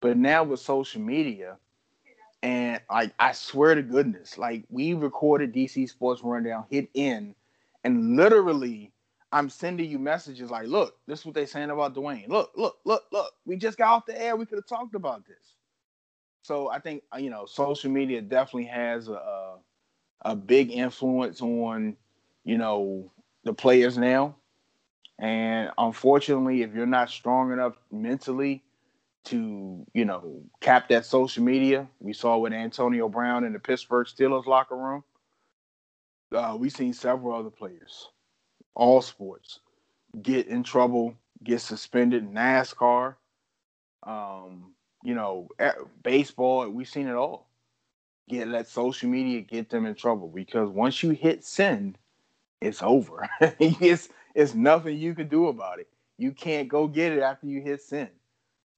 [0.00, 1.56] But now with social media,
[2.42, 7.34] and like I swear to goodness, like we recorded DC Sports Rundown, hit in,
[7.82, 8.92] and literally
[9.32, 12.28] I'm sending you messages like, look, this is what they're saying about Dwayne.
[12.28, 13.32] Look, look, look, look.
[13.44, 14.36] We just got off the air.
[14.36, 15.56] We could have talked about this.
[16.46, 19.56] So I think uh, you know social media definitely has a
[20.22, 21.96] a big influence on
[22.44, 23.10] you know
[23.42, 24.36] the players now.
[25.18, 28.62] And unfortunately, if you're not strong enough mentally
[29.24, 34.06] to, you know, cap that social media, we saw with Antonio Brown in the Pittsburgh
[34.06, 35.02] Steelers locker room.
[36.32, 38.10] Uh, we've seen several other players,
[38.74, 39.60] all sports,
[40.22, 42.30] get in trouble, get suspended.
[42.30, 43.14] NASCAR,
[44.02, 44.75] um,
[45.06, 45.70] you know, eh,
[46.02, 47.46] baseball, we've seen it all.
[48.28, 51.96] Get let social media get them in trouble because once you hit send,
[52.60, 53.28] it's over.
[53.40, 55.86] it's it's nothing you can do about it.
[56.18, 58.08] You can't go get it after you hit send.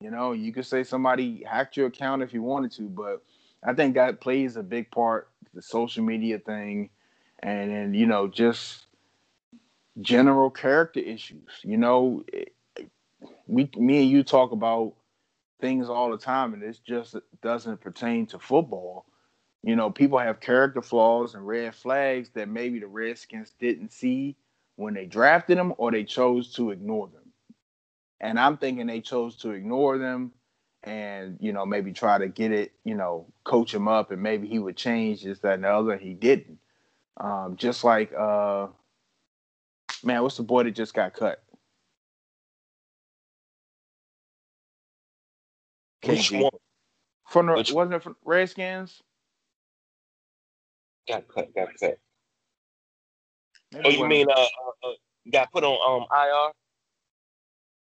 [0.00, 3.22] You know, you could say somebody hacked your account if you wanted to, but
[3.64, 6.90] I think that plays a big part, the social media thing,
[7.38, 8.84] and then you know just
[10.02, 11.48] general character issues.
[11.62, 12.22] You know,
[13.46, 14.92] we, me and you talk about
[15.60, 19.06] things all the time, and it just doesn't pertain to football.
[19.62, 24.36] You know, people have character flaws and red flags that maybe the Redskins didn't see
[24.76, 27.32] when they drafted them, or they chose to ignore them.
[28.20, 30.32] And I'm thinking they chose to ignore them
[30.84, 34.46] and you know maybe try to get it you know coach him up and maybe
[34.46, 36.58] he would change this that and the other he didn't
[37.18, 38.68] um, just like uh
[40.04, 41.42] man what's the boy that just got cut
[46.04, 46.42] Which KG.
[46.42, 46.50] one?
[47.28, 49.02] from the Which- wasn't it from Redskins
[51.08, 51.98] Got cut, got cut.
[53.72, 54.92] Maybe Oh, you mean uh, uh, uh
[55.32, 56.52] got put on um IR?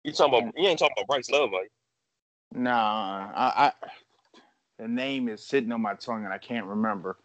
[0.04, 1.69] You talking about you ain't talking about Bryce Love, are you?
[2.54, 3.73] Nah, I, I
[4.78, 7.17] the name is sitting on my tongue and I can't remember.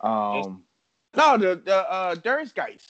[0.00, 0.64] Um,
[1.14, 2.88] no, the the uh, Darius Guice,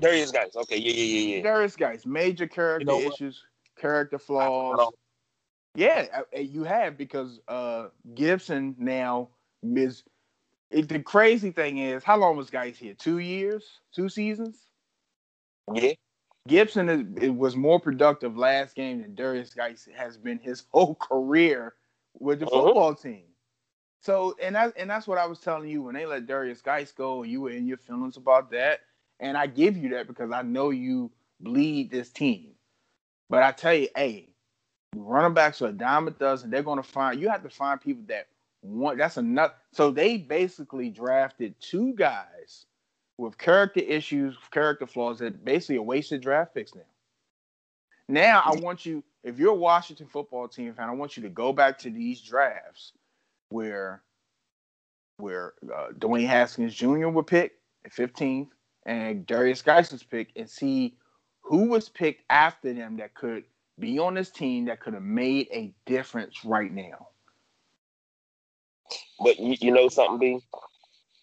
[0.00, 0.56] Darius Guice.
[0.56, 1.42] Okay, yeah, yeah, yeah, yeah.
[1.42, 3.44] Darius Guice, major character know issues,
[3.78, 4.92] character flaws.
[5.74, 9.30] Yeah, uh, you have because uh, Gibson now
[9.64, 10.04] is.
[10.70, 12.94] It, the crazy thing is, how long was Guice here?
[12.94, 14.66] Two years, two seasons.
[15.72, 15.92] Yeah,
[16.48, 20.94] Gibson is, it was more productive last game than Darius Guice has been his whole
[20.96, 21.74] career
[22.18, 22.50] with the Mhm.
[22.50, 23.24] football team.
[24.00, 26.92] So, and that, and that's what I was telling you when they let Darius Guice
[26.92, 28.80] go, and you were in your feelings about that.
[29.20, 31.10] And I give you that because I know you
[31.40, 32.52] bleed this team.
[33.30, 34.33] But I tell you, hey,
[34.96, 36.50] running backs are a dime a dozen.
[36.50, 38.26] They're going to find you have to find people that
[38.62, 38.98] want.
[38.98, 39.52] That's enough.
[39.72, 42.66] So they basically drafted two guys
[43.18, 46.82] with character issues, character flaws that basically are wasted draft picks now.
[48.08, 51.28] Now I want you, if you're a Washington football team fan, I want you to
[51.28, 52.92] go back to these drafts
[53.48, 54.02] where
[55.18, 57.08] where uh, Dwayne Haskins Jr.
[57.08, 57.52] would pick
[57.84, 58.48] at 15th
[58.84, 60.96] and Darius Geisler's pick and see
[61.40, 63.44] who was picked after them that could
[63.78, 67.08] be on this team that could have made a difference right now.
[69.20, 70.38] but you, you know something, B.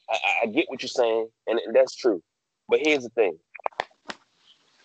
[0.09, 2.21] I, I- get what you're saying, and that's true.
[2.69, 3.37] But here's the thing: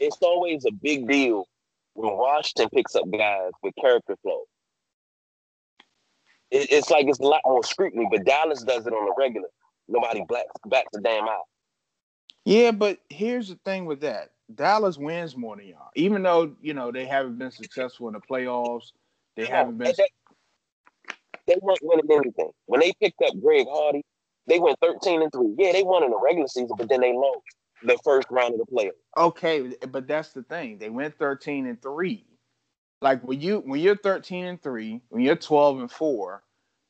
[0.01, 1.47] it's always a big deal
[1.95, 4.47] when Washington picks up guys with character flaws.
[6.51, 9.49] It, it's like it's a lot more scrutiny, but Dallas does it on a regular.
[9.89, 11.41] Nobody blacks backs a damn eye.
[12.45, 14.31] Yeah, but here's the thing with that.
[14.55, 15.91] Dallas wins more than y'all.
[15.97, 18.93] Even though, you know, they haven't been successful in the playoffs.
[19.35, 20.11] They No, haven't been that-
[21.47, 22.51] they weren't winning anything.
[22.67, 24.05] When they picked up Greg Hardy,
[24.47, 25.55] they went 13 and 3.
[25.59, 27.41] Yeah, they won in the regular season, but then they lost
[27.83, 28.93] the first round of the playoffs.
[29.17, 30.79] okay, but that's the thing.
[30.79, 32.25] They went 13 and 3.
[33.03, 36.43] Like when you when you're 13 and 3, when you're 12 and 4,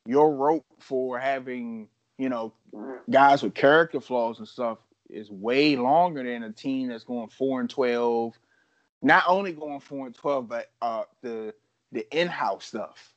[0.05, 2.53] your rope for having, you know,
[3.09, 4.77] guys with character flaws and stuff
[5.09, 8.37] is way longer than a team that's going 4 and 12.
[9.01, 11.53] Not only going 4 and 12, but uh the
[11.91, 13.13] the in-house stuff.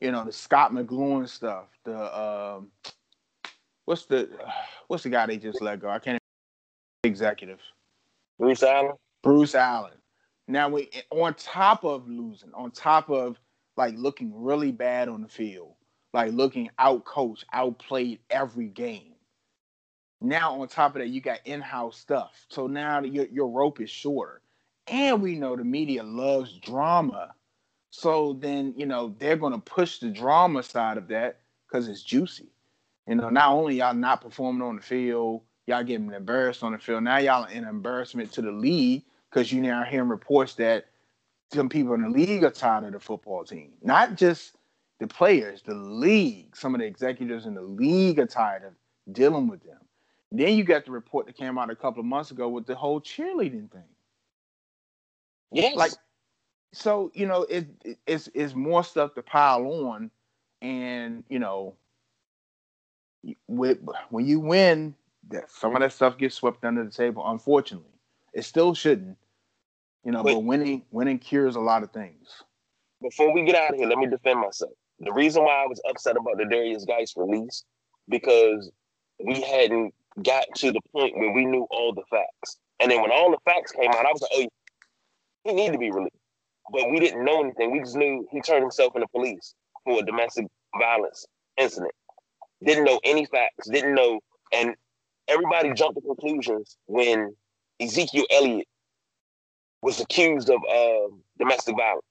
[0.00, 2.70] You know, the Scot McCloughan stuff, the um
[3.84, 4.28] what's the
[4.88, 5.88] what's the guy they just let go?
[5.88, 6.18] I can't
[7.04, 7.60] executive.
[8.38, 9.92] Bruce Allen, Bruce Allen.
[10.48, 13.38] Now we on top of losing, on top of
[13.76, 15.74] like looking really bad on the field,
[16.12, 19.13] like looking out coached, outplayed every game.
[20.20, 22.46] Now on top of that, you got in-house stuff.
[22.48, 24.40] So now your your rope is shorter.
[24.86, 27.34] And we know the media loves drama.
[27.90, 32.48] So then, you know, they're gonna push the drama side of that because it's juicy.
[33.06, 36.78] You know, not only y'all not performing on the field, y'all getting embarrassed on the
[36.78, 37.04] field.
[37.04, 40.86] Now y'all an embarrassment to the league because you now hearing reports that
[41.52, 43.72] some people in the league are tired of the football team.
[43.82, 44.56] Not just
[45.00, 46.56] the players, the league.
[46.56, 48.72] Some of the executives in the league are tired of
[49.12, 49.78] dealing with them.
[50.36, 52.74] Then you got the report that came out a couple of months ago with the
[52.74, 53.84] whole cheerleading thing.
[55.52, 55.76] yes.
[55.76, 55.92] Like,
[56.72, 60.10] so you know, it, it it's it's more stuff to pile on,
[60.60, 61.74] and you know,
[63.46, 63.78] with
[64.10, 64.96] when you win,
[65.28, 67.22] that some of that stuff gets swept under the table.
[67.24, 67.94] Unfortunately,
[68.32, 69.16] it still shouldn't.
[70.04, 72.42] You know, But- but winning winning cures a lot of things.
[73.00, 74.72] before we get out of here, let me defend myself.
[74.98, 77.64] The reason why I was upset about the Darius Guice release
[78.08, 78.70] because
[79.22, 82.58] we hadn't got to the point where we knew all the facts.
[82.80, 84.48] And then when all the facts came out, I was like, oh,
[85.44, 86.16] he needed to be released.
[86.72, 87.72] But we didn't know anything.
[87.72, 89.54] We just knew he turned himself into police
[89.84, 90.46] for a domestic
[90.78, 91.92] violence incident.
[92.64, 94.20] Didn't know any facts, didn't know.
[94.52, 94.74] And
[95.28, 97.34] everybody jumped to conclusions when
[97.80, 98.66] Ezekiel Elliott
[99.82, 102.04] was accused of uh, domestic violence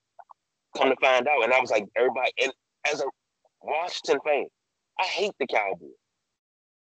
[0.78, 1.44] come to find out.
[1.44, 2.52] And I was like, everybody, and
[2.92, 3.06] as a
[3.62, 4.46] Washington fan,
[5.00, 5.90] I hate the Cowboys.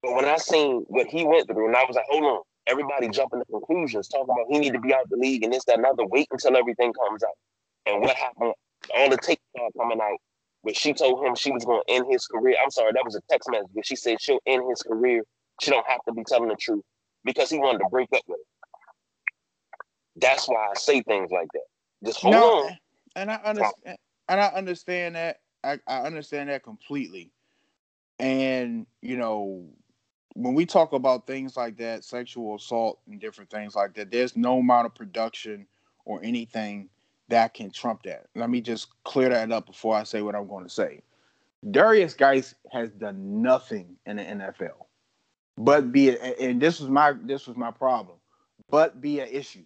[0.02, 3.08] But when I seen what he went through, and I was like, hold on, everybody
[3.08, 5.78] jumping to conclusions, talking about he need to be out the league and this, that,
[5.78, 6.06] another.
[6.06, 7.36] Wait until everything comes out.
[7.86, 8.54] And what happened?
[8.96, 10.18] All the tapes are coming out.
[10.62, 12.56] Where she told him she was going to end his career.
[12.62, 13.68] I'm sorry, that was a text message.
[13.74, 15.22] But she said she'll end his career.
[15.60, 16.84] She don't have to be telling the truth
[17.24, 18.98] because he wanted to break up with her.
[20.16, 21.62] That's why I say things like that.
[22.04, 22.76] Just hold no, on.
[23.14, 23.98] And I understand.
[24.28, 25.40] And I understand that.
[25.64, 27.30] I, I understand that completely.
[28.18, 29.68] And you know,
[30.38, 34.36] when we talk about things like that, sexual assault and different things like that, there's
[34.36, 35.66] no amount of production
[36.04, 36.88] or anything
[37.26, 38.26] that can trump that.
[38.36, 41.02] Let me just clear that up before I say what I'm going to say.
[41.72, 44.86] Darius Guice has done nothing in the NFL,
[45.56, 48.16] but be it, and this was my this was my problem,
[48.70, 49.64] but be an issue,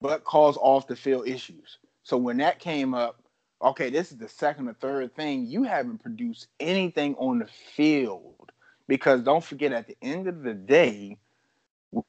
[0.00, 1.78] but cause off the field issues.
[2.02, 3.22] So when that came up,
[3.62, 8.49] okay, this is the second or third thing you haven't produced anything on the field
[8.90, 11.16] because don't forget at the end of the day,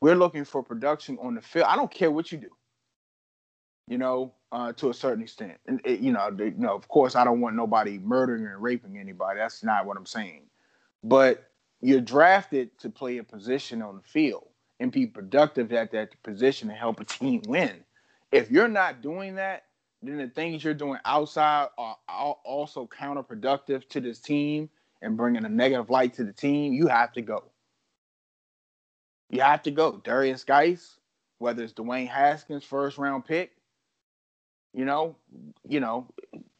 [0.01, 1.67] we're looking for production on the field.
[1.69, 2.49] I don't care what you do
[3.91, 5.57] you know, uh, to a certain extent.
[5.67, 8.63] And it, you know, the, you know, of course, I don't want nobody murdering and
[8.63, 9.39] raping anybody.
[9.39, 10.43] That's not what I'm saying.
[11.03, 11.51] But
[11.81, 14.47] you're drafted to play a position on the field
[14.79, 17.83] and be productive at that position and help a team win.
[18.31, 19.63] If you're not doing that,
[20.01, 24.69] then the things you're doing outside are also counterproductive to this team
[25.01, 26.73] and bringing a negative light to the team.
[26.73, 27.43] You have to go.
[29.29, 30.01] You have to go.
[30.03, 30.97] Darius Guice,
[31.39, 33.51] whether it's Dwayne Haskins, first round pick,
[34.73, 35.15] you know,
[35.67, 36.07] you know,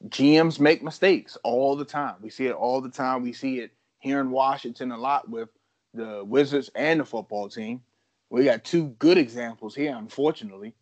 [0.08, 2.16] GMs make mistakes all the time.
[2.22, 3.24] We see it all the time.
[3.24, 5.50] We see it here in Washington a lot with
[5.94, 7.82] the Wizards and the football team.
[8.30, 10.74] We got two good examples here, unfortunately.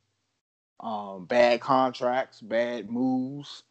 [0.79, 3.63] Um, bad contracts, bad moves,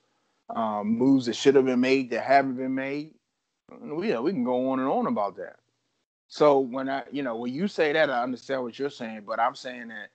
[0.55, 3.14] um, moves that should have been made that haven't been made.
[3.71, 5.57] We, yeah, we can go on and on about that.
[6.29, 9.41] So when I, you know, when you say that, I understand what you're saying, but
[9.41, 10.11] I'm saying that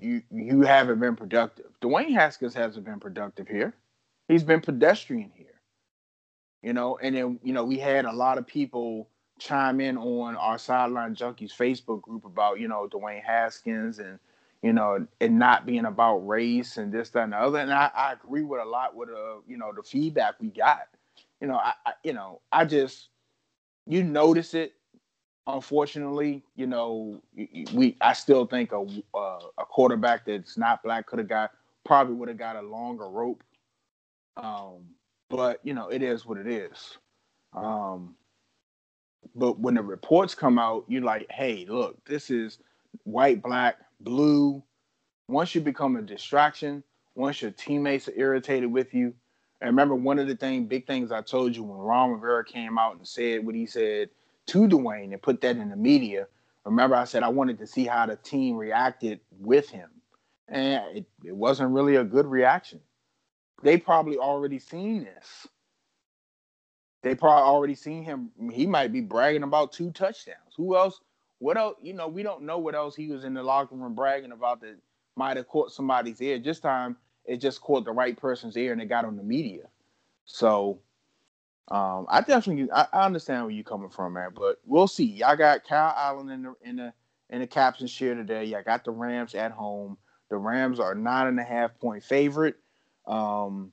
[0.00, 1.66] you you haven't been productive.
[1.80, 3.74] Dwayne Haskins hasn't been productive here.
[4.28, 5.46] He's been pedestrian here.
[6.62, 10.36] You know, and then you know we had a lot of people chime in on
[10.36, 14.18] our sideline junkies Facebook group about you know Dwayne Haskins and
[14.62, 17.58] you know it not being about race and this that and the other.
[17.58, 20.86] And I, I agree with a lot with uh you know the feedback we got.
[21.42, 23.08] You know I, I you know I just
[23.86, 24.72] you notice it
[25.46, 27.20] unfortunately, you know,
[27.72, 31.50] we I still think a uh, a quarterback that's not black could have got
[31.84, 33.42] probably would have got a longer rope.
[34.36, 34.84] Um,
[35.28, 36.98] but you know, it is what it is.
[37.54, 38.14] Um,
[39.34, 42.58] but when the reports come out, you're like, hey, look, this is
[43.04, 44.62] white, black, blue.
[45.28, 46.82] Once you become a distraction,
[47.14, 49.14] once your teammates are irritated with you,
[49.62, 52.78] and remember one of the thing, big things I told you when Ron Rivera came
[52.78, 54.10] out and said what he said
[54.46, 56.26] to Dwayne and put that in the media.
[56.64, 59.88] Remember, I said I wanted to see how the team reacted with him,
[60.48, 62.80] and it, it wasn't really a good reaction.
[63.62, 65.46] They probably already seen this.
[67.04, 68.30] They probably already seen him.
[68.52, 70.54] He might be bragging about two touchdowns.
[70.56, 71.00] Who else?
[71.38, 71.76] What else?
[71.80, 74.60] You know, we don't know what else he was in the locker room bragging about
[74.62, 74.76] that
[75.14, 76.40] might have caught somebody's ear.
[76.40, 79.64] This time, it just caught the right person's ear and it got on the media.
[80.24, 80.78] So
[81.68, 84.30] um, I definitely I, I, understand where you're coming from, man.
[84.34, 85.04] But we'll see.
[85.04, 86.92] Y'all got Kyle Allen in the in the
[87.30, 88.44] in the captain's chair today.
[88.44, 89.96] Y'all got the Rams at home.
[90.28, 92.56] The Rams are nine and a half point favorite.
[93.06, 93.72] Um,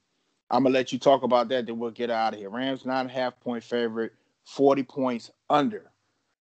[0.52, 1.66] I'm gonna let you talk about that.
[1.66, 2.50] Then we'll get out of here.
[2.50, 4.14] Rams nine and a half point favorite,
[4.46, 5.92] 40 points under.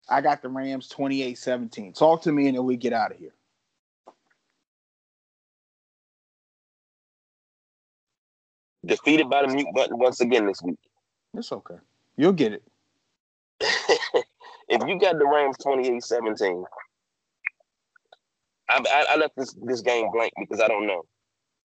[0.07, 1.97] I got the Rams 28-17.
[1.97, 3.33] Talk to me and then we get out of here.
[8.85, 10.77] Defeated by the mute button once again this week.
[11.33, 11.75] It's okay.
[12.17, 12.63] You'll get it.
[14.69, 16.63] if you got the Rams 28-17,
[18.69, 21.03] I, I, I, left this, this game blank because I don't know.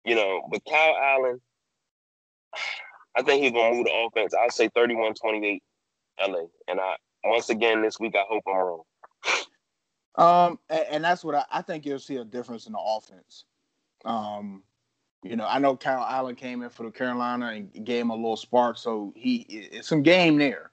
[0.03, 1.41] You know, but Kyle Allen,
[3.16, 4.34] I think he's gonna move the offense.
[4.34, 5.59] I'll say 31-28
[6.28, 6.43] LA.
[6.68, 8.84] And I once again this week I hope I'm wrong.
[10.18, 13.45] Um, and, and that's what I, I think you'll see a difference in the offense.
[14.05, 14.63] Um,
[15.26, 18.15] you know, I know Kyle Allen came in for the Carolina and gave him a
[18.15, 20.69] little spark, so he it's some game there.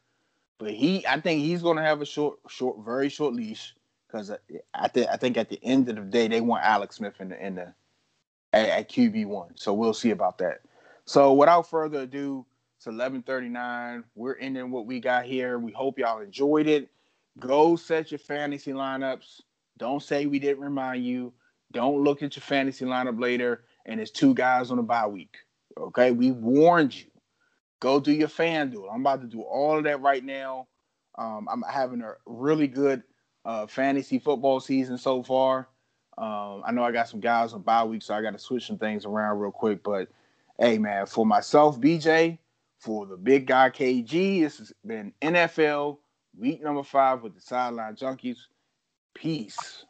[0.59, 3.75] But he, I think he's going to have a short, short, very short leash
[4.07, 4.37] because uh,
[4.75, 7.31] I, th- I think at the end of the day they want Alex Smith in
[7.31, 7.75] the in the
[8.53, 9.57] at, at QB one.
[9.57, 10.61] So we'll see about that.
[11.07, 12.45] So without further ado,
[12.77, 14.05] it's eleven thirty nine.
[14.15, 15.59] We're ending what we got here.
[15.59, 16.91] We hope y'all enjoyed it.
[17.41, 19.41] Go set your fantasy lineups.
[19.79, 21.33] Don't say we didn't remind you.
[21.73, 25.37] Don't look at your fantasy lineup later and it's two guys on a bye week.
[25.77, 27.07] Okay, we warned you.
[27.81, 28.93] Go do your FanDuel.
[28.93, 30.69] I'm about to do all of that right now.
[31.19, 33.03] Um, I'm having a really good
[33.45, 35.69] uh, fantasy football season so far.
[36.19, 38.67] Um, I know I got some guys on bye week, so I got to switch
[38.67, 39.83] some things around real quick.
[39.83, 40.09] But
[40.59, 42.39] hey, man, for myself, BJ,
[42.79, 45.99] for the big guy KG, this has been NFL
[46.39, 48.39] week number five with the Sideline Junkies.
[49.15, 49.85] Peace.